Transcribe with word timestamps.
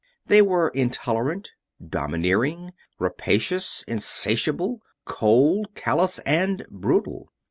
They 0.25 0.41
were 0.41 0.69
intolerant, 0.69 1.51
domineering, 1.79 2.71
rapacious, 2.97 3.85
insatiable, 3.87 4.81
cold, 5.05 5.75
callous, 5.75 6.17
and 6.25 6.65
brutal. 6.71 7.29